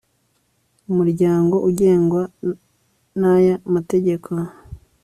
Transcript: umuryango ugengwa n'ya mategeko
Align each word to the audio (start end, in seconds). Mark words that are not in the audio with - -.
umuryango 0.89 1.55
ugengwa 1.69 2.21
n'ya 3.19 3.55
mategeko 3.73 4.29